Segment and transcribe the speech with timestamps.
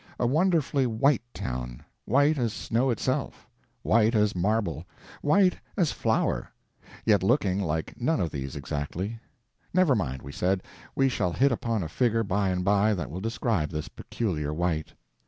[0.19, 3.47] A wonderfully white town; white as snow itself.
[3.83, 4.83] White as marble;
[5.21, 6.49] white as flour.
[7.05, 9.19] Yet looking like none of these, exactly.
[9.75, 10.63] Never mind, we said;
[10.95, 14.91] we shall hit upon a figure by and by that will describe this peculiar white.